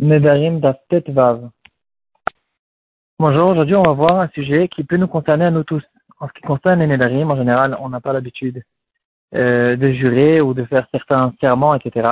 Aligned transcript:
Nedarim 0.00 0.60
Daftet 0.60 1.02
Vav. 1.08 1.50
Bonjour, 3.18 3.48
aujourd'hui 3.48 3.74
on 3.74 3.82
va 3.82 3.94
voir 3.94 4.20
un 4.20 4.28
sujet 4.28 4.68
qui 4.68 4.84
peut 4.84 4.96
nous 4.96 5.08
concerner 5.08 5.46
à 5.46 5.50
nous 5.50 5.64
tous. 5.64 5.82
En 6.20 6.28
ce 6.28 6.32
qui 6.34 6.42
concerne 6.42 6.78
les 6.78 6.86
Nedarim, 6.86 7.28
en 7.32 7.36
général, 7.36 7.76
on 7.80 7.88
n'a 7.88 8.00
pas 8.00 8.12
l'habitude 8.12 8.62
euh, 9.34 9.74
de 9.74 9.90
jurer 9.90 10.40
ou 10.40 10.54
de 10.54 10.64
faire 10.66 10.86
certains 10.92 11.34
serments, 11.40 11.74
etc. 11.74 12.08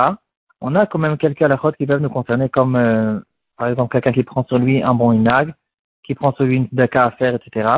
On 0.59 0.75
a 0.75 0.85
quand 0.85 0.99
même 0.99 1.17
quelques 1.17 1.41
halakhot 1.41 1.71
qui 1.73 1.85
peuvent 1.85 2.01
nous 2.01 2.09
concerner 2.09 2.49
comme, 2.49 2.75
euh, 2.75 3.21
par 3.57 3.69
exemple, 3.69 3.93
quelqu'un 3.93 4.11
qui 4.11 4.23
prend 4.23 4.43
sur 4.43 4.59
lui 4.59 4.83
un 4.83 4.93
bon 4.93 5.13
inag, 5.13 5.53
qui 6.03 6.13
prend 6.13 6.33
sur 6.33 6.43
lui 6.43 6.57
une 6.57 6.67
daka 6.73 7.05
à 7.05 7.11
faire, 7.11 7.35
etc. 7.35 7.69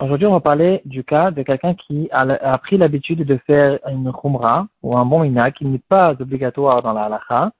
Aujourd'hui, 0.00 0.26
on 0.26 0.32
va 0.32 0.40
parler 0.40 0.82
du 0.84 1.04
cas 1.04 1.30
de 1.30 1.44
quelqu'un 1.44 1.74
qui 1.74 2.08
a, 2.10 2.22
a 2.22 2.58
pris 2.58 2.76
l'habitude 2.76 3.24
de 3.24 3.36
faire 3.46 3.78
une 3.88 4.12
khumra 4.12 4.66
ou 4.82 4.96
un 4.96 5.04
bon 5.04 5.22
inag 5.22 5.52
qui 5.52 5.64
n'est 5.64 5.78
pas 5.78 6.10
obligatoire 6.18 6.82
dans 6.82 6.92
la 6.92 7.04
halakha, 7.04 7.52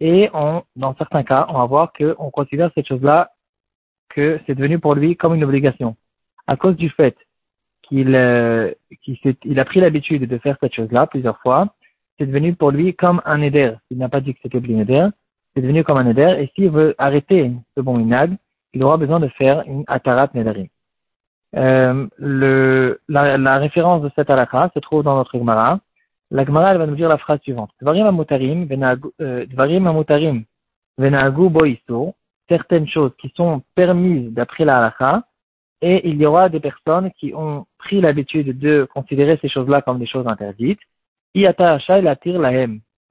et 0.00 0.30
on, 0.32 0.62
dans 0.76 0.94
certains 0.96 1.22
cas, 1.22 1.46
on 1.50 1.58
va 1.58 1.66
voir 1.66 1.92
qu'on 1.92 2.30
considère 2.30 2.70
cette 2.74 2.88
chose-là 2.88 3.30
que 4.08 4.40
c'est 4.46 4.54
devenu 4.54 4.78
pour 4.78 4.94
lui 4.94 5.16
comme 5.16 5.34
une 5.34 5.44
obligation. 5.44 5.96
À 6.46 6.56
cause 6.56 6.76
du 6.76 6.88
fait 6.90 7.16
qu'il 7.82 8.14
euh, 8.14 8.72
il 9.44 9.60
a 9.60 9.64
pris 9.64 9.80
l'habitude 9.80 10.26
de 10.26 10.38
faire 10.38 10.56
cette 10.60 10.74
chose-là 10.74 11.06
plusieurs 11.06 11.38
fois, 11.40 11.74
c'est 12.18 12.26
devenu 12.26 12.54
pour 12.54 12.70
lui 12.70 12.94
comme 12.94 13.20
un 13.24 13.40
éder. 13.40 13.72
Il 13.90 13.98
n'a 13.98 14.08
pas 14.08 14.20
dit 14.20 14.34
que 14.34 14.40
c'était 14.42 14.58
un 14.58 14.78
éder, 14.78 15.08
c'est 15.54 15.62
devenu 15.62 15.84
comme 15.84 15.98
un 15.98 16.06
éder. 16.06 16.36
Et 16.40 16.50
s'il 16.54 16.70
veut 16.70 16.94
arrêter 16.98 17.50
ce 17.76 17.80
bon 17.80 17.98
inag, 17.98 18.36
il 18.72 18.82
aura 18.82 18.96
besoin 18.96 19.20
de 19.20 19.28
faire 19.28 19.62
une 19.66 19.84
atarat 19.86 20.28
nedari. 20.34 20.70
Euh, 21.56 22.06
le, 22.16 23.00
la, 23.08 23.36
la, 23.36 23.58
référence 23.58 24.02
de 24.02 24.10
cette 24.14 24.30
halakha 24.30 24.70
se 24.72 24.78
trouve 24.78 25.02
dans 25.02 25.16
notre 25.16 25.36
Gemara. 25.36 25.80
La 26.32 26.44
Gemara, 26.44 26.70
elle 26.72 26.78
va 26.78 26.86
nous 26.86 26.94
dire 26.94 27.08
la 27.08 27.18
phrase 27.18 27.40
suivante. 27.40 27.70
Euh, 29.20 29.46
certaines 32.48 32.88
choses 32.88 33.12
qui 33.18 33.32
sont 33.36 33.62
permises 33.74 34.32
d'après 34.32 34.64
la 34.64 34.78
halakha, 34.78 35.24
et 35.82 36.08
il 36.08 36.16
y 36.16 36.26
aura 36.26 36.48
des 36.48 36.60
personnes 36.60 37.10
qui 37.12 37.32
ont 37.34 37.66
pris 37.78 38.00
l'habitude 38.00 38.58
de 38.58 38.86
considérer 38.92 39.38
ces 39.40 39.48
choses-là 39.48 39.82
comme 39.82 39.98
des 39.98 40.06
choses 40.06 40.26
interdites. 40.26 40.80
Iata 41.34 41.78
la 42.04 42.16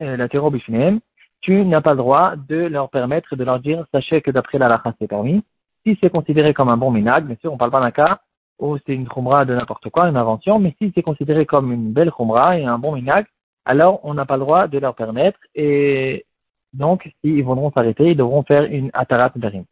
euh, 0.01 0.17
la 0.17 0.27
bifnem, 0.49 0.99
tu 1.41 1.65
n'as 1.65 1.81
pas 1.81 1.91
le 1.91 1.97
droit 1.97 2.35
de 2.37 2.55
leur 2.55 2.89
permettre 2.89 3.35
de 3.35 3.43
leur 3.43 3.59
dire, 3.59 3.85
sachez 3.91 4.21
que 4.21 4.31
d'après 4.31 4.57
la 4.59 4.67
halakha 4.67 4.93
c'est 4.99 5.07
permis. 5.07 5.43
Si 5.85 5.97
c'est 6.01 6.09
considéré 6.09 6.53
comme 6.53 6.69
un 6.69 6.77
bon 6.77 6.91
minag, 6.91 7.25
bien 7.25 7.37
sûr, 7.41 7.51
on 7.51 7.57
parle 7.57 7.71
pas 7.71 7.81
d'un 7.81 7.91
cas 7.91 8.19
ou 8.59 8.77
c'est 8.85 8.93
une 8.93 9.07
khumra 9.07 9.45
de 9.45 9.55
n'importe 9.55 9.89
quoi, 9.89 10.09
une 10.09 10.17
invention, 10.17 10.59
mais 10.59 10.75
si 10.79 10.91
c'est 10.93 11.01
considéré 11.01 11.45
comme 11.45 11.71
une 11.71 11.91
belle 11.91 12.11
khumra 12.11 12.57
et 12.57 12.65
un 12.65 12.77
bon 12.77 12.93
minag, 12.93 13.25
alors 13.65 13.99
on 14.03 14.13
n'a 14.13 14.25
pas 14.25 14.35
le 14.35 14.41
droit 14.41 14.67
de 14.67 14.77
leur 14.77 14.95
permettre, 14.95 15.39
et 15.55 16.25
donc 16.73 17.09
s'ils 17.21 17.43
voudront 17.43 17.71
s'arrêter, 17.71 18.11
ils 18.11 18.17
devront 18.17 18.43
faire 18.43 18.63
une 18.63 18.89
atarat 18.93 19.31
darim. 19.35 19.63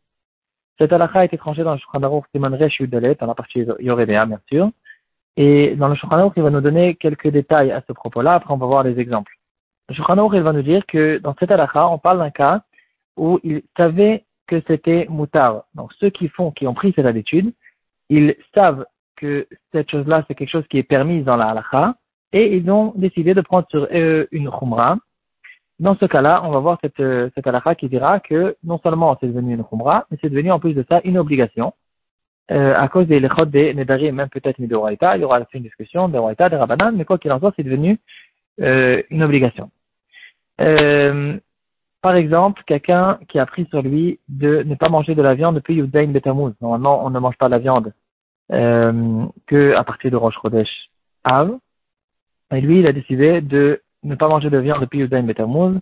Cette 0.80 0.94
halakha 0.94 1.26
est 1.26 1.34
étrangère 1.34 1.66
dans 1.66 1.74
le 1.74 1.80
Shulchan 1.80 2.04
Aruch 2.04 2.26
Siman 2.32 2.54
Resh 2.54 2.82
dans 2.82 3.28
la 3.28 3.36
partie 3.36 3.66
Yoredea, 3.80 4.26
bien 4.26 4.40
sûr, 4.48 4.70
et 5.36 5.76
dans 5.76 5.90
le 5.90 5.96
Shulchan 5.96 6.32
il 6.36 6.44
va 6.44 6.50
nous 6.50 6.62
donner 6.62 6.96
quelques 6.96 7.30
détails 7.30 7.72
à 7.72 7.84
ce 7.88 7.94
propos-là, 7.94 8.36
après 8.36 8.54
on 8.54 8.58
va 8.58 8.66
voir 8.66 8.84
les 8.84 9.00
exemples. 9.00 9.34
Le 9.90 9.96
Shulchan 9.96 10.32
il 10.34 10.42
va 10.42 10.54
nous 10.54 10.62
dire 10.62 10.86
que 10.86 11.18
dans 11.18 11.36
cette 11.40 11.52
halakha, 11.52 11.90
on 11.90 11.98
parle 11.98 12.20
d'un 12.20 12.32
cas 12.32 12.62
où 13.18 13.40
ils 13.44 13.64
savaient 13.76 14.24
que 14.48 14.62
c'était 14.68 15.08
moutar. 15.10 15.64
Donc 15.76 15.92
ceux 16.00 16.10
qui 16.10 16.30
font, 16.30 16.52
qui 16.52 16.68
ont 16.68 16.74
pris 16.74 16.94
cette 16.96 17.06
habitude, 17.06 17.52
ils 18.09 18.36
savent 18.53 18.86
que 19.16 19.47
cette 19.72 19.89
chose-là, 19.89 20.23
c'est 20.27 20.36
quelque 20.36 20.50
chose 20.50 20.67
qui 20.69 20.77
est 20.77 20.83
permis 20.83 21.22
dans 21.23 21.38
la 21.38 21.50
halakha, 21.50 21.95
et 22.33 22.55
ils 22.55 22.69
ont 22.69 22.94
décidé 22.95 23.33
de 23.33 23.41
prendre 23.41 23.67
sur 23.69 23.88
eux 23.91 24.27
une 24.31 24.50
khumra. 24.52 24.97
Dans 25.80 25.95
ce 25.95 26.05
cas-là, 26.05 26.41
on 26.44 26.52
va 26.52 26.59
voir 26.59 26.78
cette, 26.81 27.02
cette 27.33 27.47
halakha 27.47 27.75
qui 27.75 27.89
dira 27.89 28.19
que 28.19 28.55
non 28.63 28.80
seulement 28.83 29.17
c'est 29.19 29.28
devenu 29.28 29.53
une 29.55 29.63
khumra, 29.63 30.05
mais 30.09 30.17
c'est 30.22 30.30
devenu 30.30 30.52
en 30.52 30.59
plus 30.59 30.73
de 30.73 30.85
ça 30.89 31.02
une 31.03 31.17
obligation. 31.17 31.73
Euh, 32.50 32.73
à 32.78 32.88
cause 32.88 33.08
des 33.08 33.19
lechot 33.19 33.45
des 33.45 33.73
nedarim, 33.73 34.16
même 34.16 34.30
peut-être 34.30 34.58
des 34.61 34.67
il 34.67 34.69
y 34.69 35.23
aura 35.25 35.39
une 35.53 35.63
discussion 35.63 36.07
des 36.07 36.19
des 36.38 36.56
rabanan, 36.56 36.96
mais 36.96 37.03
quoi 37.03 37.17
qu'il 37.17 37.31
en 37.34 37.40
soit, 37.40 37.51
c'est 37.57 37.63
devenu 37.63 38.00
euh, 38.62 39.03
une 39.09 39.22
obligation. 39.22 39.69
Euh, 40.62 41.38
par 42.07 42.16
exemple, 42.16 42.63
quelqu'un 42.66 43.19
qui 43.28 43.38
a 43.38 43.45
pris 43.45 43.68
sur 43.69 43.81
lui 43.81 44.18
de 44.29 44.63
ne 44.63 44.75
pas 44.75 44.88
manger 44.88 45.13
de 45.13 45.22
la 45.22 45.35
viande 45.35 45.56
depuis 45.56 45.75
Yudain 45.75 46.07
Betamuz. 46.07 46.53
Normalement, 46.62 47.06
on 47.06 47.09
ne 47.09 47.19
mange 47.19 47.35
pas 47.35 47.50
la 47.50 47.59
viande 47.59 47.91
euh, 48.53 49.25
que 49.45 49.73
à 49.75 49.84
partir 49.84 50.09
de 50.09 50.16
Rosh 50.16 50.35
Chodesh 50.41 50.90
Av. 51.25 51.51
Et 52.53 52.62
lui, 52.62 52.79
il 52.79 52.88
a 52.88 52.94
décidé 52.94 53.41
de 53.41 53.81
ne 54.03 54.16
pas 54.16 54.29
manger 54.29 54.50
de 54.50 54.57
viande 54.57 54.79
depuis 54.79 55.00
Yudain 55.00 55.23
Betamuz, 55.23 55.81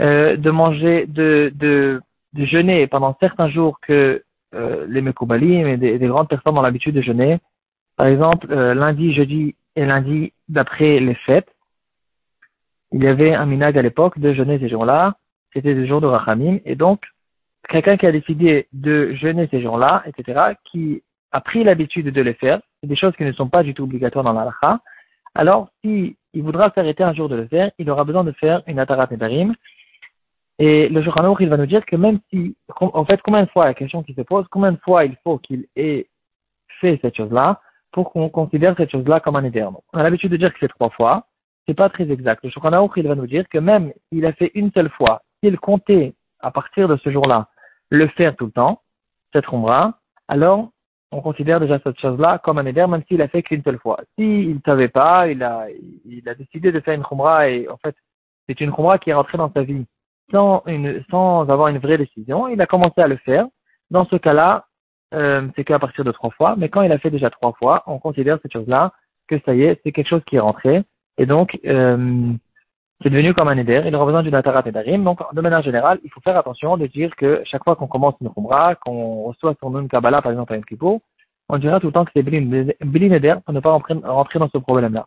euh, 0.00 0.38
de 0.38 0.50
manger, 0.50 1.04
de, 1.06 1.52
de, 1.54 2.00
de 2.32 2.44
jeûner 2.46 2.86
pendant 2.86 3.14
certains 3.20 3.50
jours 3.50 3.78
que 3.80 4.24
euh, 4.54 4.86
les 4.88 5.02
Mekoubalim 5.02 5.66
et 5.66 5.76
des, 5.76 5.98
grandes 6.06 6.28
personnes 6.28 6.56
ont 6.56 6.62
l'habitude 6.62 6.94
de 6.94 7.02
jeûner. 7.02 7.38
Par 7.98 8.06
exemple, 8.06 8.46
euh, 8.50 8.72
lundi, 8.72 9.12
jeudi 9.12 9.56
et 9.76 9.84
lundi 9.84 10.32
d'après 10.48 11.00
les 11.00 11.16
fêtes. 11.16 11.54
Il 12.92 13.04
y 13.04 13.08
avait 13.08 13.34
un 13.34 13.44
minag 13.44 13.76
à 13.76 13.82
l'époque 13.82 14.18
de 14.18 14.32
jeûner 14.32 14.58
ces 14.58 14.70
jours-là 14.70 15.16
c'était 15.52 15.74
des 15.74 15.86
jours 15.86 16.00
de 16.00 16.06
Rachamim, 16.06 16.58
et 16.64 16.76
donc 16.76 17.02
quelqu'un 17.68 17.96
qui 17.96 18.06
a 18.06 18.12
décidé 18.12 18.66
de 18.72 19.12
jeûner 19.14 19.48
ces 19.50 19.60
jours-là, 19.60 20.02
etc., 20.06 20.54
qui 20.64 21.02
a 21.32 21.40
pris 21.40 21.64
l'habitude 21.64 22.10
de 22.10 22.22
les 22.22 22.34
faire, 22.34 22.60
c'est 22.80 22.88
des 22.88 22.96
choses 22.96 23.14
qui 23.16 23.24
ne 23.24 23.32
sont 23.32 23.48
pas 23.48 23.62
du 23.62 23.74
tout 23.74 23.84
obligatoires 23.84 24.24
dans 24.24 24.32
l'Alaha, 24.32 24.80
alors 25.34 25.68
si 25.82 26.16
il 26.32 26.42
voudra 26.42 26.70
s'arrêter 26.74 27.02
un 27.02 27.14
jour 27.14 27.28
de 27.28 27.36
le 27.36 27.46
faire, 27.46 27.70
il 27.78 27.90
aura 27.90 28.04
besoin 28.04 28.24
de 28.24 28.32
faire 28.32 28.62
une 28.66 28.78
Atarat 28.78 29.08
Nedarim, 29.10 29.54
et 30.58 30.88
le 30.90 31.02
Shulchan 31.02 31.34
il 31.40 31.48
va 31.48 31.56
nous 31.56 31.66
dire 31.66 31.86
que 31.86 31.96
même 31.96 32.20
si, 32.30 32.54
en 32.80 33.04
fait, 33.04 33.20
combien 33.22 33.44
de 33.44 33.48
fois, 33.48 33.64
la 33.64 33.74
question 33.74 34.02
qui 34.02 34.12
se 34.12 34.20
pose, 34.20 34.46
combien 34.50 34.72
de 34.72 34.78
fois 34.78 35.04
il 35.06 35.16
faut 35.24 35.38
qu'il 35.38 35.66
ait 35.74 36.06
fait 36.80 36.98
cette 37.00 37.16
chose-là 37.16 37.60
pour 37.92 38.12
qu'on 38.12 38.28
considère 38.28 38.76
cette 38.76 38.90
chose-là 38.90 39.20
comme 39.20 39.36
un 39.36 39.44
éternel. 39.44 39.80
On 39.92 39.98
a 39.98 40.02
l'habitude 40.02 40.30
de 40.30 40.36
dire 40.36 40.52
que 40.52 40.58
c'est 40.60 40.68
trois 40.68 40.90
fois, 40.90 41.26
c'est 41.66 41.74
pas 41.74 41.88
très 41.88 42.10
exact. 42.10 42.44
Le 42.44 42.50
Shulchan 42.50 42.90
il 42.94 43.08
va 43.08 43.14
nous 43.14 43.26
dire 43.26 43.48
que 43.48 43.58
même 43.58 43.92
s'il 44.08 44.26
a 44.26 44.32
fait 44.32 44.50
une 44.54 44.70
seule 44.72 44.90
fois 44.90 45.22
s'il 45.42 45.58
comptait, 45.58 46.14
à 46.40 46.50
partir 46.50 46.88
de 46.88 46.96
ce 46.96 47.10
jour-là, 47.10 47.48
le 47.90 48.08
faire 48.08 48.36
tout 48.36 48.46
le 48.46 48.52
temps, 48.52 48.82
cette 49.32 49.48
umrah, 49.48 49.98
alors 50.28 50.70
on 51.12 51.20
considère 51.20 51.60
déjà 51.60 51.78
cette 51.82 51.98
chose-là 51.98 52.38
comme 52.38 52.58
un 52.58 52.66
éder, 52.66 52.86
même 52.86 53.02
s'il 53.08 53.20
a 53.20 53.28
fait 53.28 53.42
qu'une 53.42 53.62
seule 53.62 53.78
fois. 53.78 54.00
S'il 54.16 54.54
ne 54.54 54.60
savait 54.64 54.88
pas, 54.88 55.28
il 55.28 55.42
a, 55.42 55.66
il 56.04 56.28
a 56.28 56.34
décidé 56.34 56.70
de 56.70 56.80
faire 56.80 56.94
une 56.94 57.04
khumra 57.04 57.48
et 57.48 57.68
en 57.68 57.76
fait, 57.78 57.96
c'est 58.48 58.60
une 58.60 58.72
khumra 58.72 58.98
qui 58.98 59.10
est 59.10 59.14
rentrée 59.14 59.38
dans 59.38 59.52
sa 59.52 59.62
vie 59.62 59.86
sans, 60.30 60.62
une, 60.66 61.02
sans 61.10 61.48
avoir 61.50 61.68
une 61.68 61.78
vraie 61.78 61.98
décision. 61.98 62.48
Il 62.48 62.60
a 62.60 62.66
commencé 62.66 63.00
à 63.00 63.08
le 63.08 63.16
faire. 63.16 63.46
Dans 63.90 64.04
ce 64.06 64.16
cas-là, 64.16 64.66
euh, 65.14 65.48
c'est 65.56 65.64
qu'à 65.64 65.78
partir 65.80 66.04
de 66.04 66.12
trois 66.12 66.30
fois. 66.30 66.54
Mais 66.56 66.68
quand 66.68 66.82
il 66.82 66.92
a 66.92 66.98
fait 66.98 67.10
déjà 67.10 67.30
trois 67.30 67.52
fois, 67.54 67.82
on 67.86 67.98
considère 67.98 68.38
cette 68.42 68.52
chose-là 68.52 68.92
que 69.26 69.40
ça 69.44 69.54
y 69.54 69.62
est, 69.62 69.80
c'est 69.82 69.92
quelque 69.92 70.08
chose 70.08 70.22
qui 70.26 70.36
est 70.36 70.40
rentré. 70.40 70.82
Et 71.18 71.26
donc, 71.26 71.58
euh, 71.66 72.32
c'est 73.02 73.10
devenu 73.10 73.32
comme 73.32 73.48
un 73.48 73.56
éder, 73.56 73.82
il 73.86 73.94
aura 73.94 74.04
besoin 74.04 74.22
d'une 74.22 74.34
atarat 74.34 74.62
darim. 74.62 75.04
Donc, 75.04 75.20
de 75.32 75.40
manière 75.40 75.62
générale, 75.62 75.98
il 76.04 76.10
faut 76.10 76.20
faire 76.20 76.36
attention 76.36 76.76
de 76.76 76.86
dire 76.86 77.14
que 77.16 77.42
chaque 77.44 77.64
fois 77.64 77.74
qu'on 77.74 77.86
commence 77.86 78.14
une 78.20 78.28
khumra, 78.30 78.74
qu'on 78.74 79.22
reçoit 79.22 79.54
son 79.60 79.70
nom 79.70 79.86
Kabbalah, 79.88 80.20
par 80.20 80.32
exemple, 80.32 80.52
à 80.52 80.56
un 80.56 80.98
on 81.52 81.58
dira 81.58 81.80
tout 81.80 81.86
le 81.88 81.92
temps 81.92 82.04
que 82.04 82.12
c'est 82.14 82.22
blin 82.22 83.12
éder 83.12 83.34
pour 83.44 83.54
ne 83.54 83.60
pas 83.60 83.72
rentrer 83.72 84.38
dans 84.38 84.48
ce 84.50 84.58
problème-là. 84.58 85.06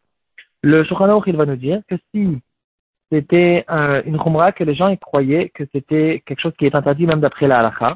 Le 0.62 0.84
Shulchan 0.84 1.22
il 1.26 1.38
va 1.38 1.46
nous 1.46 1.56
dire 1.56 1.82
que 1.88 1.96
si 2.14 2.40
c'était 3.12 3.66
une 4.06 4.18
khumra 4.18 4.52
que 4.52 4.64
les 4.64 4.76
gens 4.76 4.88
y 4.88 4.98
croyaient 4.98 5.50
que 5.50 5.64
c'était 5.72 6.24
quelque 6.26 6.42
chose 6.42 6.54
qui 6.58 6.66
est 6.66 6.76
interdit 6.76 7.06
même 7.06 7.20
d'après 7.22 7.48
la 7.48 7.60
halakha. 7.60 7.96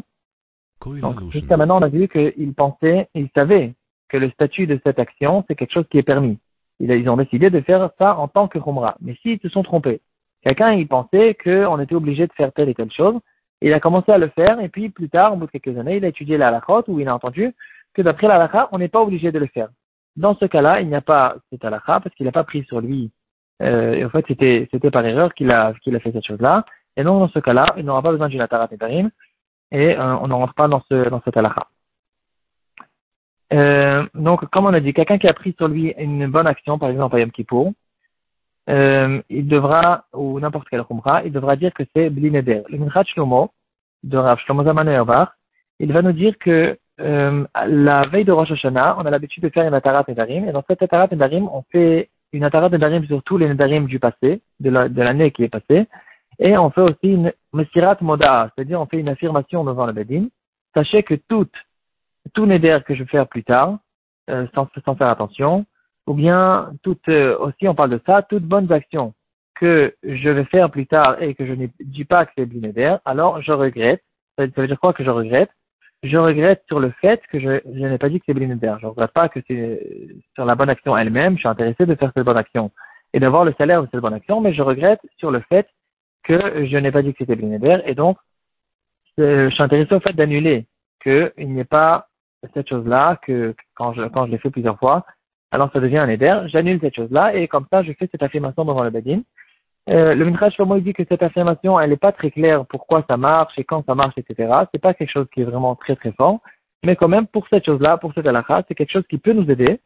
Donc, 0.86 1.32
jusqu'à 1.32 1.58
maintenant, 1.58 1.80
on 1.80 1.82
a 1.82 1.90
vu 1.90 2.08
qu'ils 2.08 2.54
pensaient, 2.54 3.10
ils 3.16 3.30
savaient 3.36 3.74
que 4.10 4.18
le 4.18 4.30
statut 4.30 4.68
de 4.68 4.80
cette 4.86 5.00
action, 5.00 5.44
c'est 5.48 5.56
quelque 5.56 5.74
chose 5.74 5.88
qui 5.90 5.98
est 5.98 6.04
permis 6.04 6.38
ils 6.80 7.10
ont 7.10 7.18
décidé 7.18 7.50
de 7.50 7.62
faire 7.62 7.90
ça 7.98 8.18
en 8.18 8.28
tant 8.28 8.48
que 8.48 8.60
Khumra. 8.60 8.98
Mais 9.02 9.16
s'ils 9.22 9.40
se 9.40 9.50
sont 9.50 9.64
trompés, 9.64 10.02
quelqu'un 10.44 10.74
il 10.74 10.88
pensait 10.88 11.36
qu'on 11.36 11.80
était 11.80 11.96
obligé 11.96 12.28
de 12.28 12.34
faire 12.34 12.52
telle 12.54 12.70
et 12.70 12.76
telle 12.76 12.92
chose, 12.92 13.20
il 13.62 13.74
a 13.74 13.80
commencé 13.80 14.12
à 14.12 14.18
le 14.18 14.28
faire, 14.30 14.60
et 14.60 14.70
puis 14.70 14.90
plus 14.90 15.10
tard, 15.10 15.34
au 15.34 15.38
bout 15.38 15.48
de 15.48 15.52
quelques 15.52 15.78
années, 15.78 15.98
il 15.98 16.06
a 16.06 16.10
étudié 16.10 16.38
la 16.38 16.62
où 16.88 17.00
il 17.00 17.08
a 17.08 17.16
entendu 17.16 17.56
que 17.94 18.02
d'après 18.02 18.28
la 18.28 18.70
on 18.72 18.78
n'est 18.78 18.88
pas 18.88 19.02
obligé 19.02 19.32
de 19.32 19.40
le 19.40 19.48
faire. 19.48 19.70
Dans 20.16 20.36
ce 20.36 20.46
cas-là, 20.46 20.82
il 20.82 20.88
n'y 20.88 20.96
a 20.96 21.02
pas 21.02 21.36
cette 21.50 21.66
halakha 21.66 22.00
parce 22.00 22.16
qu'il 22.16 22.26
n'a 22.26 22.32
pas 22.32 22.44
pris 22.44 22.64
sur 22.66 22.82
lui. 22.82 23.12
Euh, 23.62 23.94
et 23.94 24.06
en 24.06 24.10
fait, 24.10 24.26
c'était, 24.28 24.68
par 24.92 25.06
erreur 25.06 25.34
qu'il 25.34 25.52
a, 25.52 25.74
qu'il 25.82 25.96
a 25.96 26.00
fait 26.00 26.12
cette 26.12 26.26
chose-là. 26.26 26.66
Et 26.96 27.04
donc, 27.04 27.20
dans 27.20 27.30
ce 27.30 27.40
cas-là, 27.40 27.66
il 27.78 27.86
n'aura 27.86 28.02
pas 28.02 28.12
besoin 28.12 28.30
d'une 28.30 28.42
atarat 28.42 28.70
et 28.72 29.06
et 29.70 29.98
euh, 29.98 30.18
on 30.18 30.28
ne 30.28 30.34
rentre 30.34 30.54
pas 30.54 30.68
dans, 30.68 30.82
ce, 30.90 31.10
dans 31.10 31.22
cette 31.26 31.36
halakha. 31.38 31.68
Euh, 33.54 34.06
donc, 34.14 34.46
comme 34.50 34.66
on 34.66 34.74
a 34.74 34.80
dit, 34.80 34.94
quelqu'un 34.94 35.18
qui 35.18 35.28
a 35.28 35.34
pris 35.34 35.54
sur 35.58 35.68
lui 35.68 35.94
une 35.98 36.28
bonne 36.28 36.48
action, 36.48 36.78
par 36.78 36.90
exemple 36.90 37.16
à 37.16 37.20
Yom 37.20 37.32
Kippour, 37.32 37.74
euh, 38.70 39.22
il 39.30 39.48
devra, 39.48 40.06
ou 40.14 40.40
n'importe 40.40 40.68
quel 40.70 40.84
Khumra, 40.84 41.24
il 41.24 41.32
devra 41.32 41.56
dire 41.56 41.74
que 41.74 41.84
c'est 41.96 42.10
Blineder. 42.10 42.64
Le 42.70 42.78
Minchat 42.78 43.06
Shlomo, 43.06 43.52
de 44.04 44.18
Rav 44.18 44.40
Shlomo 44.40 44.64
Zaman 44.64 45.28
il 45.80 45.94
va 45.94 46.02
nous 46.02 46.12
dire 46.12 46.38
que 46.38 46.78
euh, 47.00 47.46
la 47.68 48.08
veille 48.08 48.26
de 48.26 48.32
Rosh 48.32 48.52
Hashanah, 48.52 48.98
on 48.98 49.06
a 49.06 49.10
l'habitude 49.10 49.44
de 49.44 49.50
faire 49.50 49.68
une 49.68 49.74
Atarat 49.74 50.04
Nedarim, 50.08 50.50
et 50.50 50.52
dans 50.52 50.64
cette 50.68 50.82
Atarat 50.82 51.08
Nedarim, 51.12 51.48
on 51.54 51.64
fait 51.72 52.10
une 52.34 52.44
Atarat 52.44 52.70
Nedarim 52.70 53.06
sur 53.06 53.22
tous 53.24 53.38
les 53.38 53.48
Nedarim 53.48 53.86
du 53.86 54.00
passé, 54.00 54.42
de 54.60 54.70
l'année 54.70 55.32
qui 55.32 55.44
est 55.44 55.50
passée, 55.50 55.88
Et 56.40 56.58
on 56.58 56.70
fait 56.72 56.82
aussi 56.82 57.14
une 57.14 57.32
mesirat 57.54 57.98
moda, 58.02 58.52
c'est-à-dire 58.56 58.82
on 58.82 58.86
fait 58.88 59.00
une 59.00 59.10
affirmation 59.10 59.64
devant 59.64 59.86
le 59.86 59.94
bedin. 59.94 60.26
Sachez 60.74 61.04
que 61.04 61.16
tout, 61.16 61.48
tout 62.34 62.46
neder 62.46 62.80
que 62.86 62.96
je 62.96 63.04
vais 63.04 63.10
faire 63.10 63.28
plus 63.28 63.44
tard, 63.44 63.78
euh, 64.30 64.48
sans, 64.54 64.68
sans, 64.86 64.96
faire 64.96 65.08
attention, 65.08 65.66
ou 66.08 66.14
bien 66.14 66.72
tout, 66.84 66.98
euh, 67.10 67.38
aussi 67.40 67.68
on 67.68 67.76
parle 67.76 67.92
de 67.92 68.02
ça, 68.06 68.22
toutes 68.22 68.44
bonnes 68.44 68.72
actions 68.72 69.14
que 69.56 69.96
je 70.04 70.30
vais 70.30 70.46
faire 70.46 70.70
plus 70.70 70.86
tard 70.86 71.22
et 71.22 71.34
que 71.34 71.46
je 71.46 71.54
ne 71.54 71.68
dis 71.80 72.06
pas 72.06 72.26
que 72.26 72.32
c'est 72.38 72.54
neder, 72.54 72.98
alors 73.06 73.42
je 73.42 73.52
regrette. 73.52 74.04
Ça 74.38 74.46
veut 74.46 74.68
dire 74.68 74.80
quoi 74.80 74.94
que 74.94 75.04
je 75.04 75.10
regrette? 75.10 75.50
Je 76.04 76.18
regrette 76.18 76.64
sur 76.68 76.80
le 76.80 76.92
fait 77.02 77.22
que 77.32 77.40
je, 77.40 77.68
n'ai 77.68 77.98
pas 77.98 78.10
dit 78.10 78.20
que 78.20 78.26
c'est 78.28 78.36
neder. 78.36 78.76
Je 78.80 78.86
ne 78.86 78.92
regrette 78.92 79.12
pas 79.12 79.30
que 79.30 79.40
c'est 79.48 79.82
sur 80.36 80.46
la 80.46 80.54
bonne 80.54 80.70
action 80.70 80.96
elle-même. 80.96 81.34
Je 81.36 81.40
suis 81.40 81.48
intéressé 81.48 81.88
de 81.88 81.96
faire 81.96 82.12
cette 82.16 82.26
bonne 82.26 82.38
action 82.38 82.72
et 83.14 83.20
d'avoir 83.20 83.46
le 83.46 83.54
salaire 83.58 83.82
de 83.82 83.88
cette 83.92 84.02
bonne 84.02 84.14
action, 84.14 84.42
mais 84.42 84.54
je 84.54 84.62
regrette 84.62 85.00
sur 85.18 85.32
le 85.32 85.40
fait 85.50 85.68
que 86.24 86.66
je 86.66 86.78
n'ai 86.78 86.92
pas 86.92 87.02
dit 87.02 87.14
que 87.14 87.20
c'était 87.20 87.36
Blinéder, 87.36 87.80
et 87.86 87.96
donc 87.96 88.18
euh, 89.20 89.50
je 89.50 89.54
suis 89.56 89.64
intéressé 89.64 89.96
au 89.96 90.00
fait 90.00 90.14
d'annuler 90.14 90.66
qu'il 91.02 91.32
n'y 91.38 91.60
ait 91.60 91.66
pas 91.66 92.08
cette 92.54 92.70
chose-là, 92.70 93.20
que 93.26 93.56
quand 93.76 93.94
je, 93.94 94.02
l'ai 94.32 94.38
fait 94.38 94.50
plusieurs 94.50 94.78
fois, 94.80 95.06
alors 95.52 95.72
ça 95.72 95.80
devient 95.80 95.98
un 96.00 96.10
éder, 96.10 96.44
j'annule 96.48 96.80
cette 96.82 96.96
chose-là, 96.96 97.36
et 97.36 97.48
comme 97.48 97.66
ça 97.72 97.84
je 97.84 97.94
fais 97.94 98.10
cette 98.12 98.24
affirmation 98.24 98.66
devant 98.66 98.84
le 98.84 98.90
Badin. 98.90 99.22
Euh, 99.90 100.16
le 100.16 100.26
Midrash 100.26 100.56
il 100.60 100.84
dit 100.84 100.94
que 100.94 101.04
cette 101.08 101.24
affirmation, 101.24 101.80
elle 101.80 101.92
n'est 101.92 101.98
pas 101.98 102.12
très 102.12 102.30
claire 102.32 102.66
pourquoi 102.66 103.06
ça 103.10 103.16
marche 103.16 103.58
et 103.58 103.64
quand 103.64 103.86
ça 103.86 103.96
marche, 103.96 104.18
etc. 104.18 104.54
C'est 104.74 104.82
pas 104.82 104.94
quelque 104.94 105.12
chose 105.12 105.28
qui 105.34 105.42
est 105.42 105.46
vraiment 105.46 105.76
très 105.76 105.96
très 105.96 106.12
fort, 106.12 106.42
mais 106.84 106.96
quand 106.96 107.08
même 107.08 107.28
pour 107.28 107.48
cette 107.50 107.66
chose-là, 107.66 107.98
pour 107.98 108.14
cette 108.14 108.28
halakha, 108.28 108.64
c'est 108.68 108.76
quelque 108.76 108.92
chose 108.92 109.08
qui 109.10 109.18
peut 109.18 109.34
nous 109.34 109.50
aider 109.50 109.80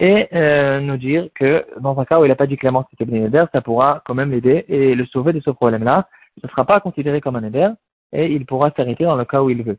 et 0.00 0.28
euh, 0.32 0.80
nous 0.80 0.96
dire 0.96 1.28
que 1.34 1.66
dans 1.80 1.98
un 1.98 2.04
cas 2.04 2.20
où 2.20 2.24
il 2.24 2.28
n'a 2.28 2.36
pas 2.36 2.46
dit 2.46 2.56
clairement 2.56 2.84
que 2.84 2.90
c'était 2.96 3.16
Éder, 3.16 3.44
ça 3.52 3.60
pourra 3.60 4.02
quand 4.06 4.14
même 4.14 4.30
l'aider 4.30 4.64
et 4.68 4.94
le 4.94 5.04
sauver 5.06 5.32
de 5.32 5.40
ce 5.40 5.50
problème-là. 5.50 6.08
Ce 6.40 6.46
ne 6.46 6.50
sera 6.50 6.64
pas 6.64 6.80
considéré 6.80 7.20
comme 7.20 7.36
un 7.36 7.42
Éder 7.42 7.68
et 8.12 8.32
il 8.32 8.46
pourra 8.46 8.70
s'arrêter 8.76 9.04
dans 9.04 9.16
le 9.16 9.24
cas 9.24 9.42
où 9.42 9.50
il 9.50 9.62
veut. 9.62 9.78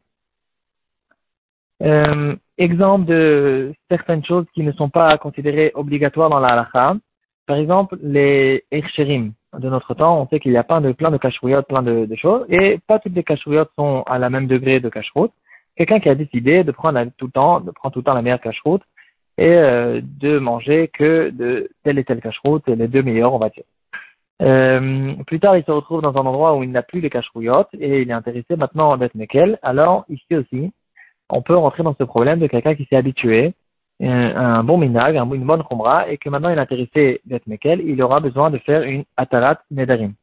Euh, 1.81 2.35
exemple 2.57 3.05
de 3.05 3.73
certaines 3.89 4.25
choses 4.25 4.45
qui 4.53 4.63
ne 4.63 4.71
sont 4.73 4.89
pas 4.89 5.17
considérées 5.17 5.71
obligatoires 5.75 6.29
dans 6.29 6.39
la 6.39 6.49
halakha. 6.49 6.95
Par 7.45 7.57
exemple, 7.57 7.97
les 8.03 8.65
Ercherim 8.71 9.33
de 9.57 9.69
notre 9.69 9.93
temps, 9.93 10.21
on 10.21 10.27
sait 10.27 10.39
qu'il 10.39 10.51
y 10.51 10.57
a 10.57 10.63
plein 10.63 10.81
de, 10.81 10.91
plein 10.91 11.09
de 11.09 11.17
plein 11.17 11.81
de, 11.81 12.05
de, 12.05 12.15
choses, 12.15 12.45
et 12.49 12.79
pas 12.85 12.99
toutes 12.99 13.15
les 13.15 13.23
cacherouillottes 13.23 13.71
sont 13.77 14.03
à 14.05 14.19
la 14.19 14.29
même 14.29 14.45
degré 14.45 14.79
de 14.79 14.89
cacheroute. 14.89 15.31
Quelqu'un 15.75 15.99
qui 15.99 16.09
a 16.09 16.15
décidé 16.15 16.63
de 16.63 16.71
prendre 16.71 17.03
tout 17.17 17.27
le 17.27 17.31
temps, 17.31 17.59
de 17.61 17.71
prendre 17.71 17.93
tout 17.93 17.99
le 17.99 18.03
temps 18.03 18.13
la 18.13 18.21
meilleure 18.21 18.41
cacheroute, 18.41 18.83
et 19.39 19.55
euh, 19.55 20.01
de 20.03 20.37
manger 20.37 20.89
que 20.89 21.29
de 21.29 21.69
tel 21.83 21.97
et 21.97 22.03
tel 22.03 22.19
cache-route, 22.19 22.67
les 22.67 22.89
deux 22.89 23.01
meilleurs, 23.01 23.33
on 23.33 23.39
va 23.39 23.49
dire. 23.49 23.63
Euh, 24.41 25.13
plus 25.25 25.39
tard, 25.39 25.55
il 25.55 25.63
se 25.63 25.71
retrouve 25.71 26.01
dans 26.01 26.15
un 26.17 26.25
endroit 26.25 26.57
où 26.57 26.63
il 26.63 26.71
n'a 26.71 26.83
plus 26.83 26.99
les 26.99 27.09
cache-rouillottes 27.09 27.69
et 27.73 28.01
il 28.01 28.09
est 28.09 28.13
intéressé 28.13 28.57
maintenant 28.57 28.97
d'être 28.97 29.15
Mekel. 29.15 29.57
Alors, 29.61 30.03
ici 30.09 30.35
aussi, 30.35 30.71
on 31.29 31.41
peut 31.41 31.55
rentrer 31.55 31.83
dans 31.83 31.95
ce 31.99 32.03
problème 32.03 32.39
de 32.39 32.47
quelqu'un 32.47 32.75
qui 32.75 32.85
s'est 32.85 32.95
habitué, 32.95 33.53
euh, 34.01 34.35
un 34.35 34.63
bon 34.63 34.77
minag, 34.77 35.17
un, 35.17 35.29
une 35.31 35.45
bonne 35.45 35.63
khumra, 35.63 36.09
et 36.09 36.17
que 36.17 36.29
maintenant 36.29 36.49
il 36.49 36.57
est 36.57 36.61
intéressé 36.61 37.21
d'être 37.25 37.47
Mekel, 37.47 37.81
il 37.81 38.01
aura 38.01 38.19
besoin 38.19 38.49
de 38.49 38.57
faire 38.59 38.83
une 38.83 39.03
atarat 39.17 39.61
nedarim. 39.71 40.13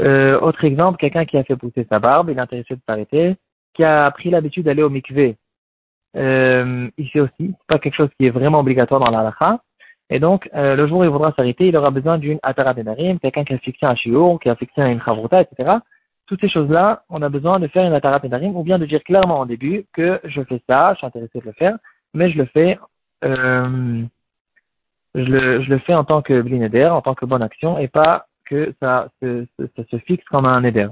Euh, 0.00 0.38
autre 0.40 0.64
exemple, 0.64 0.98
quelqu'un 0.98 1.24
qui 1.24 1.36
a 1.36 1.44
fait 1.44 1.56
pousser 1.56 1.86
sa 1.90 1.98
barbe, 1.98 2.30
il 2.30 2.38
est 2.38 2.40
intéressé 2.40 2.74
de 2.74 2.80
s'arrêter, 2.86 3.36
qui 3.74 3.84
a 3.84 4.10
pris 4.10 4.30
l'habitude 4.30 4.64
d'aller 4.64 4.82
au 4.82 4.90
mikvé 4.90 5.36
euh, 6.16 6.88
ici 6.96 7.20
aussi, 7.20 7.32
c'est 7.38 7.66
pas 7.66 7.78
quelque 7.78 7.94
chose 7.94 8.08
qui 8.18 8.26
est 8.26 8.30
vraiment 8.30 8.60
obligatoire 8.60 9.00
dans 9.00 9.10
la 9.10 9.20
halakha. 9.20 9.60
Et 10.10 10.20
donc, 10.20 10.48
euh, 10.54 10.74
le 10.74 10.86
jour 10.86 11.00
où 11.00 11.04
il 11.04 11.10
voudra 11.10 11.32
s'arrêter, 11.36 11.68
il 11.68 11.76
aura 11.76 11.90
besoin 11.90 12.16
d'une 12.18 12.38
atara 12.42 12.72
denarim, 12.72 13.18
quelqu'un 13.18 13.44
qui 13.44 13.52
a 13.52 13.58
fixé 13.58 13.84
un 13.84 13.94
shiur, 13.94 14.38
qui 14.40 14.48
a 14.48 14.56
fixé 14.56 14.80
une 14.80 15.02
chavruta, 15.02 15.42
etc. 15.42 15.78
Toutes 16.28 16.40
ces 16.42 16.48
choses-là, 16.48 17.02
on 17.08 17.22
a 17.22 17.28
besoin 17.28 17.58
de 17.58 17.66
faire 17.68 17.86
une 17.86 17.94
atara 17.94 18.18
denarim, 18.18 18.54
ou 18.54 18.62
bien 18.62 18.78
de 18.78 18.86
dire 18.86 19.02
clairement 19.02 19.40
au 19.40 19.46
début 19.46 19.86
que 19.92 20.20
je 20.24 20.42
fais 20.42 20.60
ça, 20.68 20.92
je 20.92 20.98
suis 20.98 21.06
intéressé 21.06 21.40
de 21.40 21.46
le 21.46 21.52
faire, 21.52 21.76
mais 22.14 22.30
je 22.30 22.38
le 22.38 22.44
fais, 22.44 22.78
euh, 23.24 24.02
je, 25.14 25.24
le, 25.24 25.62
je 25.62 25.70
le 25.70 25.78
fais 25.78 25.94
en 25.94 26.04
tant 26.04 26.20
que 26.22 26.40
blinéder, 26.42 26.86
en 26.86 27.00
tant 27.00 27.14
que 27.14 27.24
bonne 27.24 27.42
action, 27.42 27.78
et 27.78 27.88
pas 27.88 28.26
que 28.44 28.74
ça, 28.80 29.08
se, 29.20 29.46
ça 29.58 29.82
se 29.90 29.98
fixe 29.98 30.24
comme 30.26 30.46
un 30.46 30.62
éder. 30.64 30.88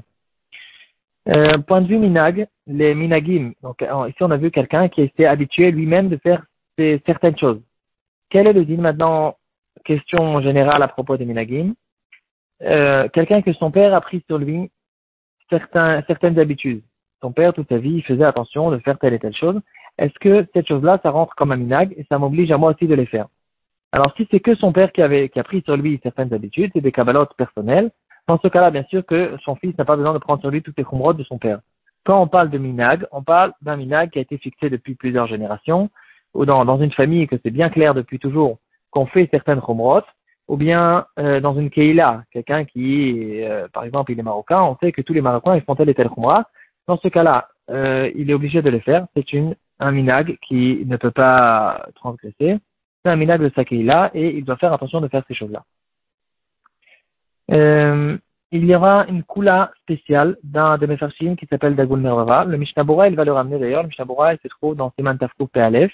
Euh, 1.29 1.59
point 1.59 1.81
de 1.81 1.89
vue 1.89 1.99
minag, 1.99 2.47
les 2.67 2.95
minagim. 2.95 3.53
Donc 3.63 3.83
ici 4.09 4.17
on 4.21 4.31
a 4.31 4.37
vu 4.37 4.51
quelqu'un 4.51 4.89
qui 4.89 5.03
était 5.03 5.27
habitué 5.27 5.71
lui-même 5.73 6.09
de 6.09 6.19
faire 6.19 6.45
certaines 7.05 7.37
choses. 7.39 7.61
Quel 8.31 8.47
est 8.47 8.53
le 8.53 8.65
din 8.65 8.81
maintenant? 8.81 9.37
Question 9.85 10.41
générale 10.41 10.83
à 10.83 10.89
propos 10.89 11.17
des 11.17 11.25
minagim. 11.25 11.75
Euh, 12.63 13.09
quelqu'un 13.09 13.43
que 13.43 13.53
son 13.53 13.71
père 13.71 13.95
a 13.95 14.01
pris 14.01 14.23
sur 14.27 14.39
lui 14.39 14.71
certains, 15.51 16.03
certaines 16.07 16.39
habitudes. 16.39 16.83
Son 17.21 17.33
père 17.33 17.53
toute 17.53 17.69
sa 17.69 17.79
vie 17.79 17.95
il 17.95 18.03
faisait 18.03 18.25
attention 18.25 18.71
de 18.71 18.79
faire 18.79 18.99
telle 18.99 19.15
et 19.15 19.19
telle 19.19 19.35
chose. 19.35 19.61
Est-ce 19.99 20.19
que 20.21 20.47
cette 20.55 20.69
chose-là 20.69 21.01
ça 21.03 21.11
rentre 21.11 21.35
comme 21.35 21.53
un 21.53 21.57
minag 21.57 21.95
et 21.97 22.05
ça 22.11 22.19
m'oblige 22.19 22.51
à 22.51 22.59
moi 22.59 22.73
aussi 22.73 22.87
de 22.87 22.95
les 22.95 23.07
faire? 23.07 23.27
Alors 23.93 24.13
si 24.17 24.29
c'est 24.31 24.41
que 24.41 24.55
son 24.55 24.73
père 24.73 24.93
qui 24.93 25.03
avait 25.03 25.29
qui 25.29 25.41
a 25.41 25.45
pris 25.45 25.63
sur 25.63 25.77
lui 25.77 25.99
certaines 26.03 26.33
habitudes, 26.35 26.71
c'est 26.75 26.81
des 26.81 26.93
cabalotes 26.93 27.35
personnelles, 27.37 27.91
dans 28.29 28.41
ce 28.41 28.49
cas-là, 28.49 28.71
bien 28.71 28.85
sûr 28.85 29.07
que 29.07 29.37
son 29.45 29.55
fils 29.55 29.77
n'a 29.79 29.85
pas 29.85 29.97
besoin 29.97 30.13
de 30.13 30.19
prendre 30.19 30.41
sur 30.41 30.51
lui 30.51 30.63
toutes 30.63 30.77
les 30.77 30.85
khumrot 30.85 31.13
de 31.13 31.23
son 31.23 31.39
père. 31.39 31.61
Quand 32.05 32.21
on 32.21 32.27
parle 32.27 32.51
de 32.51 32.59
minag, 32.59 33.07
on 33.13 33.23
parle 33.23 33.53
d'un 33.63 33.77
minag 33.77 34.11
qui 34.11 34.19
a 34.19 34.23
été 34.23 34.37
fixé 34.39 34.69
depuis 34.69 34.95
plusieurs 34.95 35.29
générations, 35.29 35.91
ou 36.35 36.45
dans, 36.45 36.65
dans 36.65 36.81
une 36.81 36.93
famille 36.93 37.27
que 37.29 37.37
c'est 37.43 37.51
bien 37.51 37.69
clair 37.69 37.95
depuis 37.95 38.19
toujours 38.19 38.59
qu'on 38.91 39.07
fait 39.07 39.29
certaines 39.31 39.61
khumrot, 39.61 40.03
ou 40.49 40.57
bien 40.57 41.07
euh, 41.19 41.41
dans 41.41 41.59
une 41.59 41.71
keila, 41.71 42.25
quelqu'un 42.31 42.65
qui, 42.65 43.43
euh, 43.43 43.69
par 43.73 43.85
exemple, 43.85 44.13
il 44.13 44.21
est 44.21 44.23
marocain, 44.23 44.63
on 44.63 44.77
sait 44.77 44.93
que 44.93 45.03
tous 45.03 45.13
les 45.13 45.21
marocains 45.21 45.57
ils 45.57 45.63
font 45.63 45.75
tel 45.75 45.89
et 45.89 45.95
tel 45.95 46.09
khumra. 46.09 46.49
Dans 46.87 46.99
ce 46.99 47.09
cas-là, 47.09 47.49
euh, 47.71 48.11
il 48.15 48.31
est 48.31 48.35
obligé 48.35 48.63
de 48.63 48.71
le 48.71 48.79
faire. 48.81 49.07
C'est 49.15 49.33
une 49.33 49.57
un 49.79 49.93
minag 49.93 50.39
qui 50.47 50.85
ne 50.87 50.97
peut 50.97 51.11
pas 51.11 51.87
transgresser. 51.95 52.59
C'est 53.05 53.11
un 53.11 53.17
minag 53.17 53.43
de 53.43 53.51
sa 53.55 53.65
keila 53.65 54.11
et 54.15 54.37
il 54.37 54.45
doit 54.45 54.57
faire 54.57 54.73
attention 54.73 55.01
de 55.01 55.09
faire 55.09 55.23
ces 55.29 55.35
choses-là. 55.35 55.65
Euh, 57.53 58.17
il 58.53 58.65
y 58.65 58.75
aura 58.75 59.07
une 59.07 59.23
kula 59.25 59.73
spéciale 59.83 60.37
d'un 60.43 60.79
de 60.79 60.87
mes 60.87 60.97
qui 61.37 61.47
s'appelle 61.47 61.77
Dagul 61.77 62.01
Mervava. 62.01 62.45
Le 62.45 62.57
Mishnah 62.57 62.85
il 63.09 63.17
va 63.17 63.25
le 63.25 63.33
ramener 63.33 63.59
d'ailleurs. 63.59 63.83
Le 63.83 63.89
Mishnah 63.89 64.33
il 64.33 64.39
se 64.43 64.49
trouve 64.49 64.77
dans 64.77 64.93
Siman 64.97 65.19
Tafkou 65.19 65.47
Pe'alef. 65.47 65.93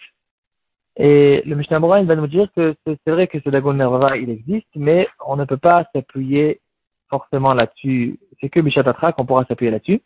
Et 0.96 1.42
le 1.46 1.56
Mishnah 1.56 1.78
il 2.00 2.06
va 2.06 2.16
nous 2.16 2.26
dire 2.26 2.48
que 2.54 2.74
c'est 2.86 3.10
vrai 3.10 3.26
que 3.26 3.40
ce 3.40 3.48
Dagul 3.48 3.74
Mervava, 3.74 4.16
il 4.16 4.28
existe, 4.28 4.68
mais 4.76 5.08
on 5.26 5.36
ne 5.36 5.44
peut 5.44 5.56
pas 5.56 5.86
s'appuyer 5.94 6.60
forcément 7.08 7.54
là-dessus. 7.54 8.18
C'est 8.40 8.50
que 8.50 8.60
Bishatatra 8.60 9.12
qu'on 9.12 9.24
pourra 9.24 9.44
s'appuyer 9.46 9.70
là-dessus. 9.70 10.02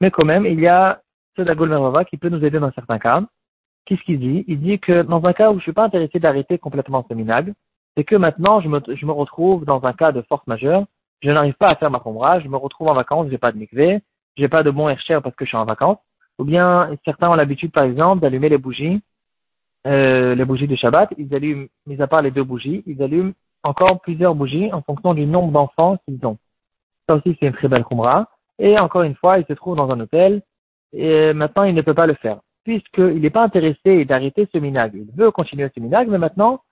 Mais 0.00 0.10
quand 0.10 0.26
même, 0.26 0.44
il 0.46 0.60
y 0.60 0.66
a 0.66 1.00
ce 1.36 1.42
Dagul 1.42 1.68
Mervava 1.68 2.04
qui 2.04 2.16
peut 2.16 2.28
nous 2.28 2.44
aider 2.44 2.58
dans 2.58 2.72
certains 2.72 2.98
cas. 2.98 3.22
Qu'est-ce 3.84 4.02
qu'il 4.02 4.18
dit? 4.18 4.44
Il 4.48 4.60
dit 4.60 4.78
que 4.78 5.02
dans 5.02 5.24
un 5.24 5.32
cas 5.32 5.52
où 5.52 5.58
je 5.58 5.62
suis 5.62 5.72
pas 5.72 5.84
intéressé 5.84 6.18
d'arrêter 6.18 6.58
complètement 6.58 7.04
ce 7.08 7.14
minag, 7.14 7.52
c'est 7.96 8.04
que 8.04 8.16
maintenant 8.16 8.60
je 8.60 8.68
me, 8.68 8.80
je 8.88 9.06
me 9.06 9.12
retrouve 9.12 9.64
dans 9.64 9.84
un 9.84 9.92
cas 9.92 10.10
de 10.10 10.22
force 10.22 10.46
majeure, 10.46 10.84
je 11.22 11.30
n'arrive 11.30 11.54
pas 11.54 11.68
à 11.68 11.76
faire 11.76 11.90
ma 11.90 12.00
combrage, 12.00 12.42
je 12.44 12.48
me 12.48 12.56
retrouve 12.56 12.88
en 12.88 12.94
vacances, 12.94 13.28
j'ai 13.30 13.38
pas 13.38 13.52
de 13.52 13.58
mikvé, 13.58 14.00
j'ai 14.36 14.48
pas 14.48 14.62
de 14.62 14.70
bon 14.70 14.88
air 14.88 15.00
cher 15.00 15.22
parce 15.22 15.36
que 15.36 15.44
je 15.44 15.50
suis 15.50 15.56
en 15.56 15.64
vacances, 15.64 15.98
ou 16.38 16.44
bien 16.44 16.90
certains 17.04 17.30
ont 17.30 17.34
l'habitude 17.34 17.72
par 17.72 17.84
exemple 17.84 18.20
d'allumer 18.22 18.48
les 18.48 18.58
bougies, 18.58 19.00
euh, 19.86 20.34
les 20.34 20.44
bougies 20.44 20.68
de 20.68 20.76
Shabbat, 20.76 21.10
ils 21.18 21.34
allument, 21.34 21.66
mis 21.86 22.00
à 22.00 22.06
part 22.06 22.22
les 22.22 22.30
deux 22.30 22.44
bougies, 22.44 22.82
ils 22.86 23.02
allument 23.02 23.32
encore 23.62 24.00
plusieurs 24.00 24.34
bougies 24.34 24.72
en 24.72 24.82
fonction 24.82 25.14
du 25.14 25.26
nombre 25.26 25.52
d'enfants 25.52 25.98
qu'ils 26.06 26.24
ont. 26.26 26.38
Ça 27.08 27.16
aussi 27.16 27.36
c'est 27.38 27.46
une 27.46 27.52
très 27.52 27.68
belle 27.68 27.84
khumra. 27.84 28.28
Et 28.58 28.78
encore 28.78 29.02
une 29.02 29.16
fois, 29.16 29.38
il 29.38 29.46
se 29.46 29.52
trouve 29.52 29.76
dans 29.76 29.90
un 29.90 30.00
hôtel, 30.00 30.42
et 30.92 31.32
maintenant 31.32 31.64
il 31.64 31.74
ne 31.74 31.82
peut 31.82 31.94
pas 31.94 32.06
le 32.06 32.14
faire, 32.14 32.40
puisqu'il 32.62 33.20
n'est 33.20 33.30
pas 33.30 33.42
intéressé 33.42 34.04
d'arrêter 34.04 34.48
ce 34.52 34.58
minag. 34.58 34.92
Il 34.94 35.10
veut 35.16 35.30
continuer 35.30 35.70
ce 35.74 35.80
minag, 35.80 36.08
mais 36.08 36.18
maintenant, 36.18 36.62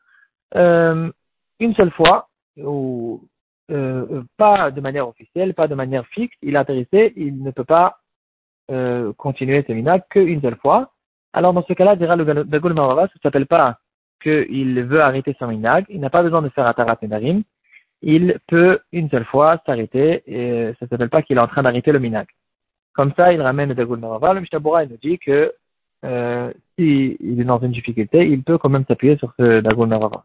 euh, 0.54 1.11
une 1.59 1.75
seule 1.75 1.90
fois, 1.90 2.28
ou 2.57 3.23
euh, 3.71 4.23
pas 4.37 4.71
de 4.71 4.81
manière 4.81 5.09
officielle, 5.09 5.54
pas 5.54 5.69
de 5.69 5.75
manière 5.75 6.07
fixe, 6.07 6.37
il 6.42 6.54
est 6.54 6.59
intéressé, 6.59 7.12
il 7.16 7.42
ne 7.42 7.50
peut 7.50 7.64
pas 7.64 7.99
euh, 8.71 9.12
continuer 9.14 9.64
ce 9.66 9.73
minag 9.73 10.02
qu'une 10.09 10.40
seule 10.40 10.57
fois. 10.57 10.92
Alors 11.32 11.52
dans 11.52 11.64
ce 11.64 11.72
cas-là, 11.72 11.96
dira 11.96 12.16
le 12.16 12.74
Marava, 12.74 13.02
ça 13.02 13.12
ne 13.16 13.20
s'appelle 13.22 13.46
pas 13.46 13.78
qu'il 14.22 14.82
veut 14.84 15.00
arrêter 15.00 15.34
son 15.38 15.48
minag, 15.48 15.86
il 15.88 16.00
n'a 16.00 16.10
pas 16.10 16.22
besoin 16.22 16.42
de 16.42 16.48
faire 16.50 16.66
Atarat 16.66 16.98
Nedarim, 17.02 17.42
il 18.02 18.38
peut 18.46 18.80
une 18.92 19.08
seule 19.10 19.24
fois 19.24 19.60
s'arrêter 19.64 20.22
et 20.26 20.72
ça 20.78 20.86
ne 20.86 20.88
s'appelle 20.88 21.08
pas 21.08 21.22
qu'il 21.22 21.36
est 21.38 21.40
en 21.40 21.46
train 21.46 21.62
d'arrêter 21.62 21.92
le 21.92 21.98
minag. 21.98 22.26
Comme 22.92 23.12
ça, 23.16 23.32
il 23.32 23.40
ramène 23.40 23.72
le 23.72 23.96
Marava. 23.96 24.34
Le 24.34 24.40
Mishabura, 24.40 24.84
il 24.84 24.90
nous 24.90 24.98
dit 24.98 25.18
que 25.18 25.52
euh, 26.04 26.52
s'il 26.76 27.40
est 27.40 27.44
dans 27.44 27.60
une 27.60 27.72
difficulté, 27.72 28.26
il 28.28 28.42
peut 28.42 28.58
quand 28.58 28.68
même 28.68 28.84
s'appuyer 28.86 29.16
sur 29.16 29.32
ce 29.38 29.60
Dagul 29.60 29.88
Marava. 29.88 30.24